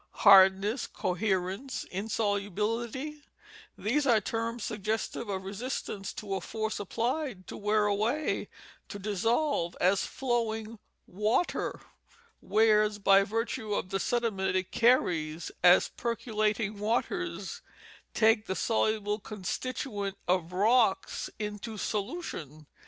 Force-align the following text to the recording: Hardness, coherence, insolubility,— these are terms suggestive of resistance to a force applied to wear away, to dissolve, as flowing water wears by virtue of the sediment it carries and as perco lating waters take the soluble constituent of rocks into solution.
Hardness, 0.25 0.87
coherence, 0.87 1.83
insolubility,— 1.91 3.21
these 3.77 4.07
are 4.07 4.19
terms 4.19 4.63
suggestive 4.63 5.29
of 5.29 5.43
resistance 5.43 6.11
to 6.13 6.33
a 6.33 6.41
force 6.41 6.79
applied 6.79 7.45
to 7.45 7.55
wear 7.55 7.85
away, 7.85 8.49
to 8.89 8.97
dissolve, 8.97 9.77
as 9.79 10.03
flowing 10.07 10.79
water 11.05 11.81
wears 12.41 12.97
by 12.97 13.21
virtue 13.23 13.75
of 13.75 13.89
the 13.89 13.99
sediment 13.99 14.55
it 14.55 14.71
carries 14.71 15.51
and 15.61 15.75
as 15.75 15.91
perco 15.95 16.33
lating 16.33 16.79
waters 16.79 17.61
take 18.15 18.47
the 18.47 18.55
soluble 18.55 19.19
constituent 19.19 20.17
of 20.27 20.51
rocks 20.51 21.29
into 21.37 21.77
solution. 21.77 22.65